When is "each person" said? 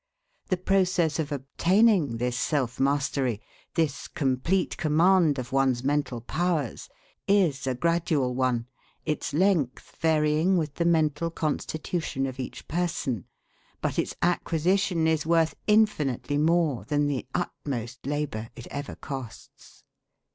12.39-13.25